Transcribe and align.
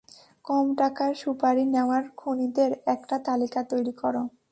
কম 0.45 0.65
টাকার 0.79 1.11
সুপাড়ি 1.21 1.63
নেওয়ার 1.73 2.03
খুনিদের 2.19 2.71
একটা 2.85 3.15
তালিকা 3.27 3.61
তৈরি 3.71 3.93
কর। 3.93 4.15